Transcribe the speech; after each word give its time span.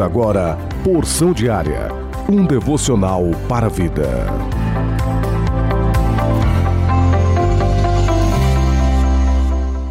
Agora 0.00 0.58
Porção 0.84 1.32
Diária, 1.32 1.88
um 2.28 2.46
devocional 2.46 3.22
para 3.48 3.66
a 3.66 3.68
vida. 3.68 4.26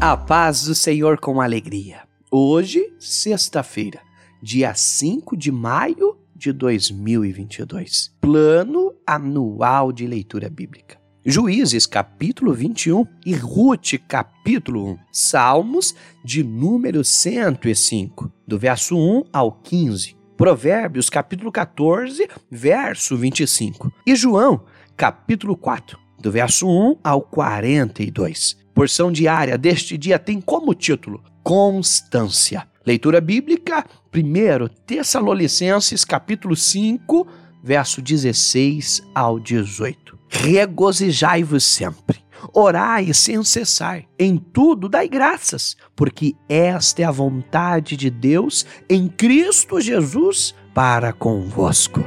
A 0.00 0.16
paz 0.16 0.64
do 0.64 0.74
Senhor 0.74 1.18
com 1.18 1.40
alegria. 1.40 2.02
Hoje, 2.30 2.92
sexta-feira, 2.98 4.00
dia 4.42 4.74
5 4.74 5.36
de 5.36 5.52
maio 5.52 6.16
de 6.34 6.52
2022. 6.52 8.14
Plano 8.20 8.94
anual 9.06 9.92
de 9.92 10.06
leitura 10.06 10.48
bíblica. 10.48 10.99
Juízes 11.24 11.84
capítulo 11.84 12.54
21 12.54 13.06
e 13.26 13.34
Ruth 13.34 13.92
capítulo 14.08 14.92
1. 14.92 14.98
Salmos 15.12 15.94
de 16.24 16.42
número 16.42 17.04
105, 17.04 18.32
do 18.48 18.58
verso 18.58 18.96
1 18.96 19.24
ao 19.30 19.52
15. 19.52 20.16
Provérbios 20.34 21.10
capítulo 21.10 21.52
14, 21.52 22.26
verso 22.50 23.18
25. 23.18 23.92
E 24.06 24.16
João 24.16 24.64
capítulo 24.96 25.54
4, 25.58 25.98
do 26.18 26.32
verso 26.32 26.66
1 26.66 26.96
ao 27.04 27.20
42. 27.20 28.56
Porção 28.72 29.12
diária 29.12 29.58
deste 29.58 29.98
dia 29.98 30.18
tem 30.18 30.40
como 30.40 30.72
título 30.72 31.22
Constância. 31.42 32.66
Leitura 32.86 33.20
bíblica, 33.20 33.84
1 34.10 34.68
Tessalonicenses 34.86 36.02
capítulo 36.02 36.56
5, 36.56 37.26
verso 37.62 38.00
16 38.00 39.02
ao 39.14 39.38
18 39.38 40.19
regozijai-vos 40.30 41.64
sempre. 41.64 42.18
Orai 42.54 43.12
sem 43.12 43.42
cessar, 43.44 44.04
em 44.18 44.38
tudo 44.38 44.88
dai 44.88 45.08
graças, 45.08 45.76
porque 45.94 46.34
esta 46.48 47.02
é 47.02 47.04
a 47.04 47.10
vontade 47.10 47.96
de 47.96 48.08
Deus 48.08 48.64
em 48.88 49.08
Cristo 49.08 49.78
Jesus 49.80 50.54
para 50.72 51.12
convosco. 51.12 52.00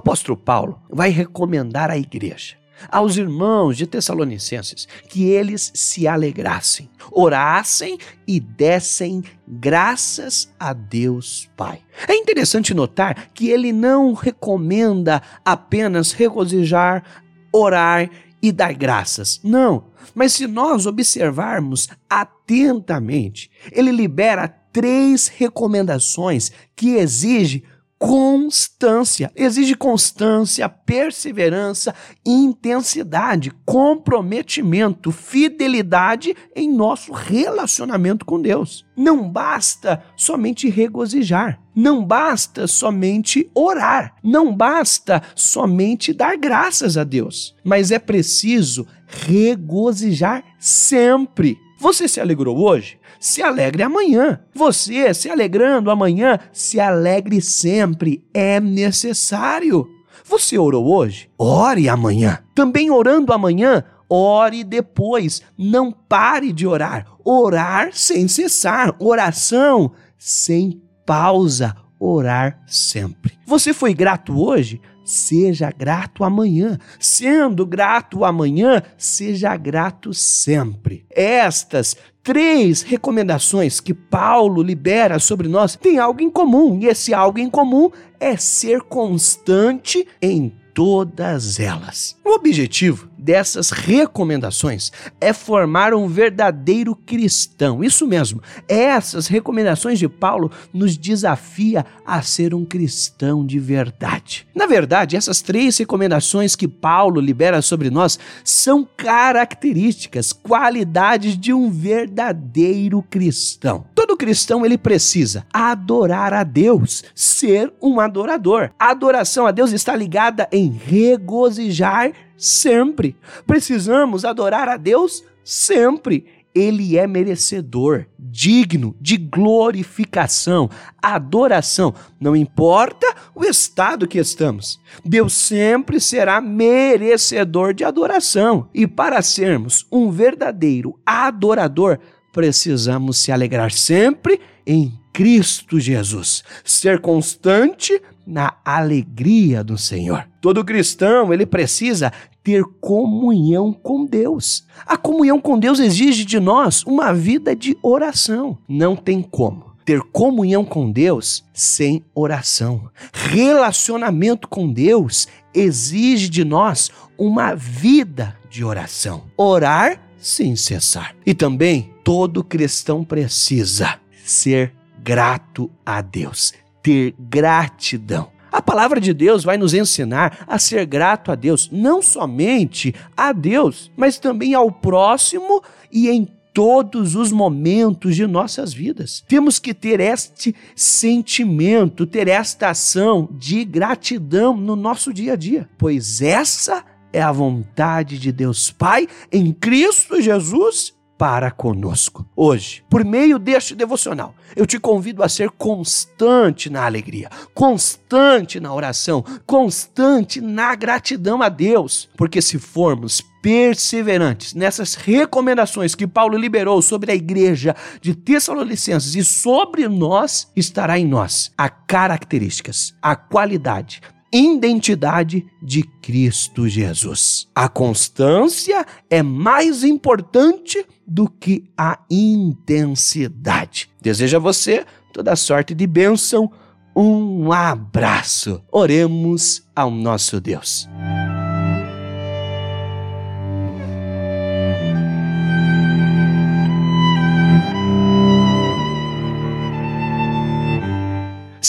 Apóstolo 0.00 0.36
Paulo 0.36 0.80
vai 0.90 1.10
recomendar 1.10 1.90
à 1.90 1.98
igreja, 1.98 2.56
aos 2.90 3.18
irmãos 3.18 3.76
de 3.76 3.86
Tessalonicenses, 3.86 4.88
que 5.08 5.24
eles 5.24 5.70
se 5.74 6.08
alegrassem, 6.08 6.90
orassem 7.12 7.98
e 8.26 8.40
dessem 8.40 9.22
graças 9.46 10.50
a 10.58 10.72
Deus 10.72 11.50
Pai. 11.56 11.80
É 12.08 12.14
interessante 12.14 12.72
notar 12.72 13.28
que 13.34 13.50
ele 13.50 13.72
não 13.72 14.14
recomenda 14.14 15.22
apenas 15.44 16.12
regozijar, 16.12 17.04
orar 17.52 18.10
e 18.42 18.50
dar 18.50 18.72
graças. 18.72 19.38
Não. 19.44 19.90
Mas 20.14 20.32
se 20.32 20.46
nós 20.46 20.86
observarmos 20.86 21.88
atentamente, 22.08 23.50
ele 23.70 23.92
libera 23.92 24.48
três 24.72 25.28
recomendações 25.28 26.50
que 26.74 26.94
exigem 26.94 27.62
constância. 28.00 29.30
Exige 29.36 29.74
constância, 29.74 30.66
perseverança, 30.70 31.94
intensidade, 32.24 33.52
comprometimento, 33.66 35.12
fidelidade 35.12 36.34
em 36.56 36.72
nosso 36.72 37.12
relacionamento 37.12 38.24
com 38.24 38.40
Deus. 38.40 38.86
Não 38.96 39.30
basta 39.30 40.02
somente 40.16 40.70
regozijar, 40.70 41.60
não 41.76 42.02
basta 42.02 42.66
somente 42.66 43.50
orar, 43.54 44.16
não 44.24 44.56
basta 44.56 45.22
somente 45.34 46.14
dar 46.14 46.38
graças 46.38 46.96
a 46.96 47.04
Deus, 47.04 47.54
mas 47.62 47.90
é 47.90 47.98
preciso 47.98 48.86
regozijar 49.06 50.42
sempre. 50.58 51.58
Você 51.80 52.06
se 52.06 52.20
alegrou 52.20 52.58
hoje? 52.58 53.00
se 53.20 53.42
alegre 53.42 53.82
amanhã. 53.82 54.40
Você, 54.54 55.12
se 55.12 55.28
alegrando 55.28 55.90
amanhã, 55.90 56.38
se 56.52 56.80
alegre 56.80 57.42
sempre. 57.42 58.24
É 58.32 58.58
necessário. 58.58 59.86
Você 60.24 60.58
orou 60.58 60.86
hoje? 60.86 61.30
Ore 61.36 61.88
amanhã. 61.88 62.38
Também 62.54 62.90
orando 62.90 63.32
amanhã, 63.32 63.84
ore 64.08 64.64
depois. 64.64 65.42
Não 65.56 65.92
pare 65.92 66.50
de 66.50 66.66
orar. 66.66 67.06
Orar 67.22 67.90
sem 67.92 68.26
cessar. 68.26 68.96
Oração 68.98 69.92
sem 70.16 70.82
pausa. 71.04 71.76
Orar 71.98 72.62
sempre. 72.66 73.38
Você 73.46 73.74
foi 73.74 73.92
grato 73.92 74.42
hoje? 74.42 74.80
Seja 75.10 75.72
grato 75.76 76.22
amanhã. 76.22 76.78
Sendo 77.00 77.66
grato 77.66 78.24
amanhã, 78.24 78.80
seja 78.96 79.56
grato 79.56 80.14
sempre. 80.14 81.04
Estas 81.10 81.96
três 82.22 82.82
recomendações 82.82 83.80
que 83.80 83.92
Paulo 83.92 84.62
libera 84.62 85.18
sobre 85.18 85.48
nós 85.48 85.74
têm 85.74 85.98
algo 85.98 86.22
em 86.22 86.30
comum, 86.30 86.78
e 86.80 86.86
esse 86.86 87.12
algo 87.12 87.40
em 87.40 87.50
comum 87.50 87.90
é 88.20 88.36
ser 88.36 88.82
constante 88.82 90.06
em 90.22 90.52
todas 90.72 91.58
elas. 91.58 92.16
O 92.24 92.30
objetivo 92.30 93.09
dessas 93.20 93.70
recomendações 93.70 94.90
é 95.20 95.32
formar 95.32 95.92
um 95.92 96.08
verdadeiro 96.08 96.94
cristão. 96.94 97.84
Isso 97.84 98.06
mesmo, 98.06 98.42
essas 98.66 99.26
recomendações 99.26 99.98
de 99.98 100.08
Paulo 100.08 100.50
nos 100.72 100.96
desafia 100.96 101.84
a 102.06 102.22
ser 102.22 102.54
um 102.54 102.64
cristão 102.64 103.44
de 103.44 103.58
verdade. 103.58 104.46
Na 104.54 104.66
verdade, 104.66 105.16
essas 105.16 105.42
três 105.42 105.76
recomendações 105.78 106.56
que 106.56 106.66
Paulo 106.66 107.20
libera 107.20 107.60
sobre 107.60 107.90
nós 107.90 108.18
são 108.42 108.88
características, 108.96 110.32
qualidades 110.32 111.36
de 111.38 111.52
um 111.52 111.70
verdadeiro 111.70 113.02
cristão. 113.02 113.84
Todo 113.94 114.16
cristão 114.16 114.64
ele 114.64 114.78
precisa 114.78 115.44
adorar 115.52 116.32
a 116.32 116.42
Deus, 116.42 117.04
ser 117.14 117.72
um 117.82 118.00
adorador. 118.00 118.70
A 118.78 118.90
adoração 118.90 119.46
a 119.46 119.50
Deus 119.50 119.72
está 119.72 119.94
ligada 119.94 120.48
em 120.50 120.70
regozijar 120.70 122.12
sempre. 122.40 123.14
Precisamos 123.46 124.24
adorar 124.24 124.68
a 124.68 124.76
Deus 124.76 125.22
sempre. 125.44 126.26
Ele 126.52 126.98
é 126.98 127.06
merecedor, 127.06 128.06
digno 128.18 128.96
de 129.00 129.16
glorificação, 129.16 130.68
adoração. 131.00 131.94
Não 132.18 132.34
importa 132.34 133.06
o 133.34 133.44
estado 133.44 134.08
que 134.08 134.18
estamos, 134.18 134.80
Deus 135.04 135.32
sempre 135.32 136.00
será 136.00 136.40
merecedor 136.40 137.72
de 137.72 137.84
adoração. 137.84 138.68
E 138.74 138.84
para 138.84 139.22
sermos 139.22 139.86
um 139.92 140.10
verdadeiro 140.10 140.98
adorador, 141.06 142.00
precisamos 142.32 143.18
se 143.18 143.30
alegrar 143.30 143.70
sempre 143.70 144.40
em 144.66 144.98
Cristo 145.12 145.78
Jesus, 145.78 146.42
ser 146.64 147.00
constante 147.00 148.00
na 148.26 148.54
alegria 148.64 149.62
do 149.64 149.76
Senhor. 149.76 150.26
Todo 150.40 150.64
cristão, 150.64 151.32
ele 151.32 151.44
precisa 151.46 152.12
ter 152.42 152.64
comunhão 152.80 153.72
com 153.72 154.04
Deus. 154.04 154.64
A 154.86 154.96
comunhão 154.96 155.40
com 155.40 155.58
Deus 155.58 155.78
exige 155.78 156.24
de 156.24 156.40
nós 156.40 156.82
uma 156.84 157.12
vida 157.12 157.54
de 157.54 157.76
oração. 157.82 158.58
Não 158.68 158.96
tem 158.96 159.22
como 159.22 159.70
ter 159.84 160.00
comunhão 160.02 160.64
com 160.64 160.90
Deus 160.90 161.44
sem 161.52 162.04
oração. 162.14 162.88
Relacionamento 163.12 164.46
com 164.46 164.72
Deus 164.72 165.26
exige 165.52 166.28
de 166.28 166.44
nós 166.44 166.90
uma 167.18 167.54
vida 167.54 168.36
de 168.48 168.64
oração. 168.64 169.24
Orar 169.36 170.00
sem 170.16 170.54
cessar. 170.54 171.16
E 171.26 171.34
também 171.34 171.92
todo 172.04 172.44
cristão 172.44 173.02
precisa 173.02 173.98
ser 174.24 174.72
grato 175.02 175.70
a 175.84 176.00
Deus, 176.00 176.52
ter 176.82 177.14
gratidão. 177.18 178.30
A 178.52 178.60
palavra 178.60 179.00
de 179.00 179.14
Deus 179.14 179.44
vai 179.44 179.56
nos 179.56 179.74
ensinar 179.74 180.44
a 180.46 180.58
ser 180.58 180.84
grato 180.84 181.30
a 181.30 181.34
Deus, 181.34 181.68
não 181.70 182.02
somente 182.02 182.94
a 183.16 183.32
Deus, 183.32 183.90
mas 183.96 184.18
também 184.18 184.54
ao 184.54 184.72
próximo 184.72 185.62
e 185.92 186.08
em 186.08 186.28
todos 186.52 187.14
os 187.14 187.30
momentos 187.30 188.16
de 188.16 188.26
nossas 188.26 188.72
vidas. 188.72 189.24
Temos 189.28 189.58
que 189.60 189.72
ter 189.72 190.00
este 190.00 190.54
sentimento, 190.74 192.06
ter 192.06 192.26
esta 192.26 192.70
ação 192.70 193.28
de 193.32 193.64
gratidão 193.64 194.56
no 194.56 194.74
nosso 194.74 195.12
dia 195.12 195.34
a 195.34 195.36
dia, 195.36 195.68
pois 195.78 196.20
essa 196.20 196.84
é 197.12 197.22
a 197.22 197.32
vontade 197.32 198.18
de 198.18 198.32
Deus 198.32 198.70
Pai 198.70 199.06
em 199.32 199.52
Cristo 199.52 200.20
Jesus 200.20 200.94
para 201.20 201.50
conosco. 201.50 202.24
Hoje, 202.34 202.82
por 202.88 203.04
meio 203.04 203.38
deste 203.38 203.74
devocional, 203.74 204.34
eu 204.56 204.64
te 204.64 204.80
convido 204.80 205.22
a 205.22 205.28
ser 205.28 205.50
constante 205.50 206.70
na 206.70 206.86
alegria, 206.86 207.28
constante 207.52 208.58
na 208.58 208.72
oração, 208.72 209.22
constante 209.44 210.40
na 210.40 210.74
gratidão 210.74 211.42
a 211.42 211.50
Deus, 211.50 212.08
porque 212.16 212.40
se 212.40 212.58
formos 212.58 213.20
perseverantes 213.42 214.54
nessas 214.54 214.94
recomendações 214.94 215.94
que 215.94 216.06
Paulo 216.06 216.38
liberou 216.38 216.80
sobre 216.80 217.12
a 217.12 217.14
igreja 217.14 217.76
de 218.00 218.14
Tessalonicenses 218.14 219.14
e 219.14 219.22
sobre 219.22 219.86
nós, 219.88 220.50
estará 220.56 220.98
em 220.98 221.06
nós 221.06 221.52
a 221.56 221.68
características, 221.68 222.94
a 223.02 223.14
qualidade, 223.14 224.00
identidade 224.32 225.46
de 225.62 225.82
Cristo 226.02 226.68
Jesus. 226.68 227.48
A 227.54 227.68
constância 227.68 228.86
é 229.08 229.22
mais 229.22 229.84
importante 229.84 230.84
do 231.06 231.28
que 231.28 231.64
a 231.76 231.98
intensidade. 232.10 233.90
Deseja 234.00 234.38
você 234.38 234.84
toda 235.12 235.34
sorte 235.36 235.74
de 235.74 235.86
bênção. 235.86 236.50
Um 236.94 237.52
abraço. 237.52 238.62
Oremos 238.70 239.62
ao 239.74 239.90
nosso 239.90 240.40
Deus. 240.40 240.88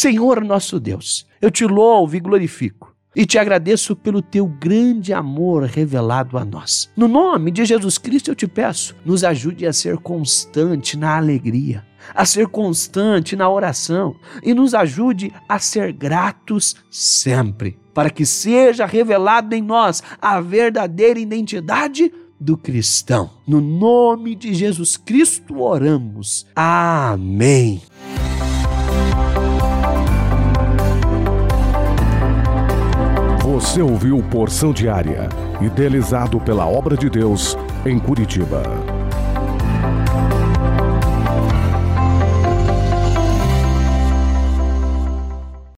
Senhor 0.02 0.44
nosso 0.44 0.80
Deus, 0.80 1.28
eu 1.40 1.52
te 1.52 1.64
louvo 1.64 2.16
e 2.16 2.20
glorifico. 2.20 2.92
E 3.16 3.24
te 3.24 3.38
agradeço 3.38 3.96
pelo 3.96 4.20
teu 4.20 4.48
grande 4.48 5.14
amor 5.14 5.62
revelado 5.66 6.40
a 6.40 6.44
nós. 6.44 6.90
No 6.98 7.08
nome 7.08 7.52
de 7.52 7.64
Jesus 7.66 8.00
Cristo 8.00 8.32
eu 8.32 8.36
te 8.36 8.48
peço, 8.48 8.96
nos 9.06 9.24
ajude 9.24 9.68
a 9.68 9.72
ser 9.72 10.00
constante 10.00 10.98
na 10.98 11.18
alegria, 11.18 11.86
a 12.16 12.26
ser 12.26 12.48
constante 12.48 13.36
na 13.36 13.48
oração 13.48 14.16
e 14.42 14.56
nos 14.56 14.74
ajude 14.74 15.32
a 15.48 15.60
ser 15.60 15.94
gratos 15.94 16.76
sempre, 16.90 17.78
para 17.94 18.10
que 18.10 18.26
seja 18.26 18.88
revelado 18.88 19.54
em 19.54 19.62
nós 19.62 20.02
a 20.20 20.42
verdadeira 20.42 21.20
identidade 21.20 22.12
do 22.40 22.58
cristão. 22.58 23.30
No 23.46 23.62
nome 23.62 24.34
de 24.34 24.52
Jesus 24.52 24.98
Cristo 24.98 25.62
oramos. 25.62 26.48
Amém. 26.56 27.84
Você 33.62 33.80
ouviu 33.80 34.22
Porção 34.24 34.74
Diária, 34.74 35.30
idealizado 35.62 36.42
pela 36.42 36.68
obra 36.68 36.98
de 36.98 37.10
Deus 37.10 37.56
em 37.86 37.98
Curitiba. 38.00 38.64